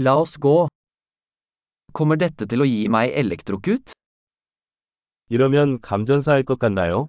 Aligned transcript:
La 0.00 0.14
oss 0.14 0.36
gå. 0.38 0.68
Kommer 1.92 2.18
dette 2.22 2.46
til 2.46 2.62
å 2.62 2.66
gi 2.68 2.84
meg 2.86 3.10
elektrokut? 3.18 3.90
이러면 5.28 5.80
감전사할 5.80 6.44
것 6.44 6.58
같나요? 6.58 7.08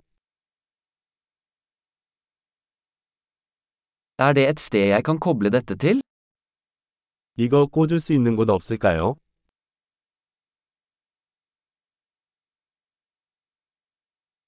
Er 4.18 4.34
det 4.34 4.48
et 4.50 4.60
sted 4.60 4.90
jeg 4.90 5.04
kan 5.06 5.20
koble 5.20 5.52
dette 5.52 5.78
til? 5.78 6.02
이거 7.38 7.68
꽂을 7.68 8.00
수 8.00 8.12
있는 8.14 8.36
곳 8.36 8.50
없을까요? 8.50 9.16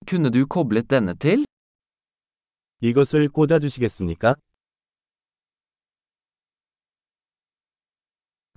Kunne 0.08 0.32
du 0.32 0.48
koblet 0.48 0.88
denne 0.90 1.16
til? 1.16 1.46
이것을 2.82 3.30
꽂아주시겠습니까? 3.30 4.36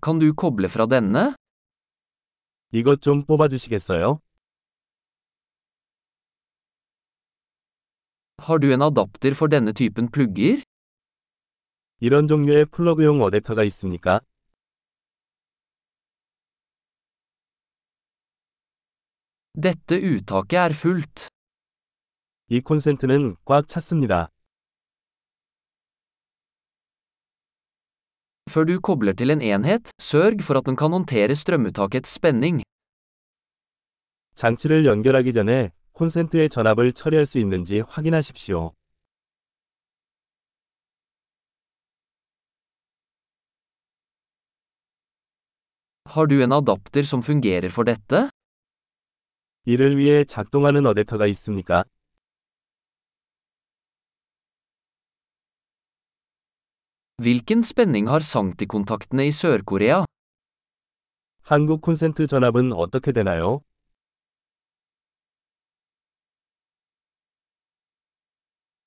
Kan 0.05 0.19
du 0.21 0.35
koble 0.35 0.69
fra 0.69 0.85
denne? 0.91 1.35
이것 2.73 3.01
좀 3.01 3.25
뽑아주시겠어요? 3.25 4.21
Har 8.37 8.59
du 8.59 8.73
en 8.75 8.83
adapter 8.83 9.33
for 9.33 9.49
denne 9.49 9.73
typen 9.73 10.11
plugger? 10.11 10.63
이런 12.01 12.27
종류의 12.27 12.67
플러그용 12.67 13.21
어댑터가 13.21 13.65
있습니까? 13.69 14.21
Dette 19.55 19.97
uttaket 19.97 20.59
er 20.59 20.75
fullt. 20.75 21.29
이 22.51 22.61
콘센트는 22.61 23.37
꽉 23.47 23.67
찼습니다. 23.67 24.34
Før 28.55 28.65
du 28.71 28.77
kobler 28.87 29.17
til 29.19 29.33
en 29.35 29.41
enhet, 29.43 29.89
sørg 29.99 30.43
for 30.47 30.55
at 30.55 30.67
den 30.67 30.77
kan 30.79 30.93
håndtere 30.95 31.35
strømuttakets 31.35 32.11
spenning. 32.15 32.63
장치를 34.37 34.87
연결하기 34.87 35.33
전에 35.33 35.73
콘센트의 35.93 36.49
전압을 36.49 36.93
처리할 36.93 37.27
수 37.27 37.39
있는지 37.39 37.81
확인하십시오. 37.81 38.71
Har 46.07 46.27
du 46.27 46.41
en 46.43 46.53
adapter 46.53 47.03
som 47.03 47.23
fungerer 47.23 47.71
for 47.71 47.85
dette? 47.85 48.31
이를 49.67 49.99
위해 49.99 50.25
작동하는 50.25 50.85
어댑터가 50.85 51.29
있습니까? 51.31 51.85
Hvilken 57.23 57.63
spenning 57.63 58.09
har 58.11 58.25
sanktikontaktene 58.27 59.27
i 59.27 59.31
Sør-Korea? 59.31 60.05
한국 61.43 61.81
콘센트 61.81 62.27
전압은 62.27 62.73
어떻게 62.73 63.13
되나요? 63.13 63.61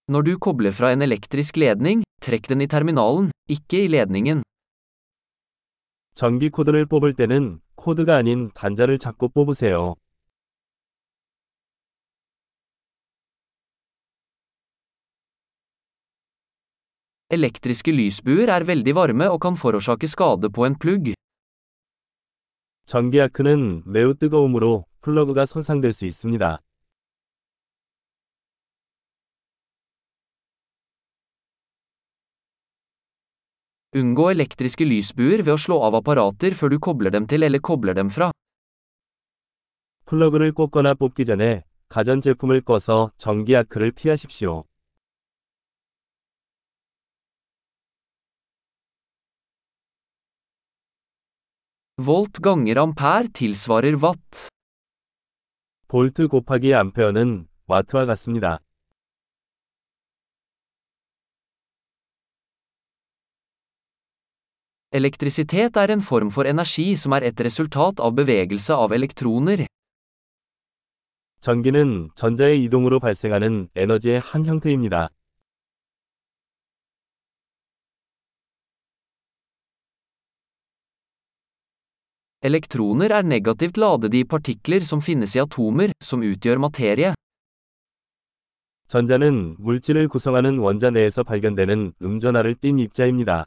Når 0.08 0.22
du 0.22 0.38
kobler 0.38 0.72
fra 0.72 0.92
en 0.92 1.02
elektrisk 1.02 1.58
ledning, 1.58 2.04
trekk 2.22 2.50
den 2.50 2.62
i 2.62 2.68
terminalen, 2.68 3.32
ikke 3.50 3.84
i 3.86 3.88
ledningen. 3.88 4.44
전기 6.16 6.50
코드를 6.50 6.86
뽑을 6.86 7.14
때는 7.14 7.62
코드가 7.76 8.16
아닌 8.18 8.52
단자를 8.54 8.98
잡고 8.98 9.30
뽑으세요. 9.30 9.96
Elektriske 17.28 17.92
lysbuer 17.92 18.48
er 18.48 18.64
veldig 18.64 18.94
varme 18.96 19.26
og 19.28 19.42
kan 19.44 19.58
forårsake 19.60 20.08
skade 20.08 20.48
på 20.48 20.64
en 20.64 20.76
plugg. 20.80 21.14
전기 22.86 23.20
아크는 23.20 23.84
매우 23.86 24.14
뜨거움으로 24.14 24.86
플러그가 25.02 25.46
손상될 25.46 25.92
수 25.92 26.06
있습니다. 26.06 26.60
Unngå 33.94 34.32
elektriske 34.32 34.86
lysbuer 34.86 35.44
ved 35.44 35.52
å 35.52 35.58
slå 35.60 35.82
av 35.84 36.00
apparater 36.00 36.56
før 36.56 36.70
du 36.70 36.80
kobler 36.80 37.12
dem 37.12 37.28
til 37.28 37.44
eller 37.44 37.60
kobler 37.60 37.94
dem 37.94 38.10
fra. 38.10 38.32
플러그를 40.06 40.54
꽂거나 40.54 40.94
뽑기 40.94 41.26
전에 41.26 41.66
가전제품을 41.90 42.62
꺼서 42.62 43.12
전기 43.18 43.54
아크를 43.58 43.92
피하십시오. 43.92 44.64
Volt 52.00 52.44
ganger 52.44 52.78
ampere 52.78 53.28
tilsvarer 53.34 53.98
watt. 54.04 54.50
볼트 55.88 56.28
곱하기 56.28 56.76
암페어는 56.76 57.48
와트와 57.66 58.06
같습니다. 58.06 58.60
Elektrisitet 64.92 65.76
er 65.76 65.90
en 65.90 66.00
form 66.02 66.30
for 66.30 66.46
energi 66.46 66.92
som 66.96 67.14
er 67.14 67.24
et 67.24 67.42
resultat 67.42 68.00
av 68.00 68.14
bevegelse 68.14 68.74
av 68.76 68.94
elektroner. 68.94 69.66
전기는 71.40 72.10
전자의 72.14 72.64
이동으로 72.66 73.00
발생하는 73.00 73.70
에너지의 73.76 74.20
한 74.20 74.46
형태입니다. 74.46 75.10
Elektroner 82.46 83.10
er 83.10 83.24
negativt 83.26 83.78
ladede 83.82 84.20
i 84.20 84.24
partikler 84.24 84.84
som 84.86 85.00
finnes 85.02 85.32
i 85.36 85.40
atomer, 85.42 85.90
som 86.00 86.22
utgjør 86.22 86.60
materie. 86.62 87.14
전자는 88.88 89.56
물질을 89.60 90.08
구성하는 90.08 90.60
원자 90.60 90.90
내에서 90.92 91.24
발견되는 91.24 91.94
음전하를 92.02 92.56
띤 92.56 92.80
입자입니다. 92.80 93.46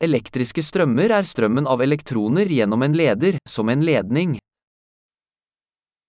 Elektriske 0.00 0.62
strømmer 0.62 1.10
er 1.10 1.26
strømmen 1.26 1.66
av 1.66 1.82
elektroner 1.82 2.46
gjennom 2.46 2.82
en 2.86 2.94
leder, 2.94 3.38
som 3.44 3.68
en 3.68 3.82
ledning. 3.82 4.38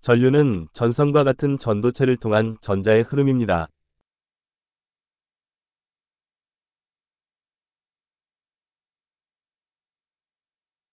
전류는 0.02 0.68
전선과 0.74 1.24
같은 1.24 1.58
전도체를 1.58 2.18
통한 2.18 2.58
전자의 2.62 3.02
흐름입니다. 3.04 3.68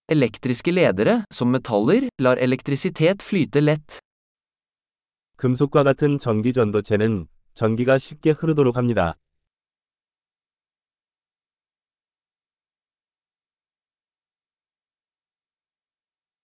Elektriske 0.08 0.70
ledere, 0.70 1.24
som 1.34 1.50
metaller, 1.50 2.04
lar 2.22 2.38
elektrisitet 2.38 3.22
flyte 3.22 3.60
lett. 3.60 3.98
금속과 5.36 5.82
같은 5.82 6.20
전기 6.20 6.52
전도체는 6.52 7.26
전기가 7.54 7.98
쉽게 7.98 8.30
흐르도록 8.30 8.76
합니다. 8.76 9.16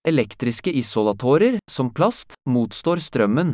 Elektriske 0.03 0.71
isolatorer, 0.71 1.59
som 1.71 1.93
plast, 1.93 2.33
motstår 2.45 2.97
strømmen. 2.99 3.53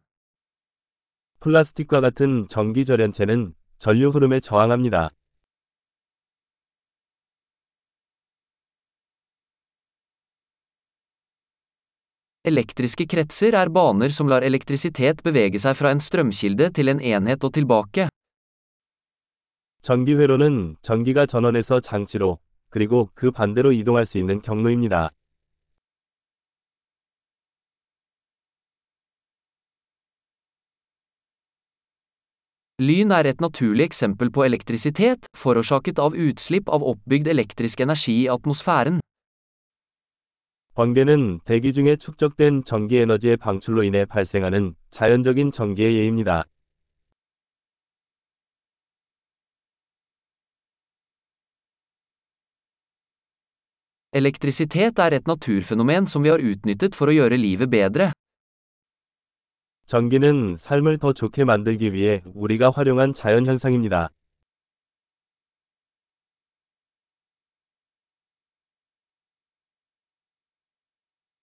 플라스틱과 1.39 2.01
같은 2.01 2.47
전기 2.49 2.83
절연체는 2.83 3.53
전류 3.77 4.09
흐름에 4.09 4.39
저항합니다. 4.39 5.11
Elektriske 12.44 13.06
kretser 13.08 13.54
er 13.56 13.70
baner 13.72 14.12
som 14.12 14.28
lar 14.28 14.44
elektrisitet 14.44 15.22
bevege 15.24 15.56
seg 15.58 15.78
fra 15.78 15.94
en 15.94 16.00
strømkilde 16.00 16.70
til 16.76 16.92
en 16.92 17.00
enhet 17.00 17.44
og 17.44 17.54
tilbake. 17.54 18.08
전기 19.82 20.14
회로는 20.14 20.76
전기가 20.82 21.26
전원에서 21.26 21.80
장치로 21.80 22.38
그리고 22.70 23.10
그 23.14 23.30
반대로 23.30 23.72
이동할 23.72 24.06
수 24.06 24.18
있는 24.18 24.40
경로입니다. 24.40 25.10
Lyn 32.78 33.12
er 33.12 33.26
et 33.26 33.40
naturlig 33.40 33.84
eksempel 33.84 34.30
på 34.30 34.44
elektrisitet, 34.44 35.28
forårsaket 35.36 36.00
av 36.02 36.16
utslipp 36.18 36.68
av 36.68 36.82
oppbygd 36.82 37.28
elektrisk 37.28 37.80
energi 37.80 38.24
i 38.24 38.28
atmosfæren. 38.28 38.98
번개는 40.79 41.41
대기 41.43 41.73
중에 41.73 41.97
축적된 41.97 42.63
전기 42.63 42.99
에너지의 42.99 43.35
방출로 43.35 43.83
인해 43.83 44.05
발생하는 44.05 44.75
자연적인 44.91 45.51
전기의 45.51 45.97
예입니다. 45.97 46.45
Elektrisitet 54.13 55.01
er 55.01 55.13
et 55.15 55.23
naturfenomen 55.27 56.07
som 56.07 56.23
vi 56.23 56.29
har 56.29 56.39
utnyttet 56.39 56.95
for 56.95 57.11
å 57.11 57.13
gjøre 57.13 57.35
livet 57.35 57.69
bedre. 57.69 58.13
전기는 59.85 60.55
삶을 60.55 60.97
더 60.99 61.11
좋게 61.11 61.43
만들기 61.43 61.91
위해 61.91 62.21
우리가 62.33 62.69
활용한 62.69 63.13
자연 63.13 63.45
현상입니다. 63.45 64.11